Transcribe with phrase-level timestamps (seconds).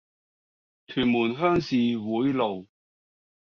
[0.87, 2.65] 屯門鄉事會路